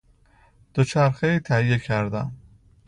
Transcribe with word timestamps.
دوچرخهای 0.73 1.39
تهیه 1.39 1.77
کردهام. 1.79 2.31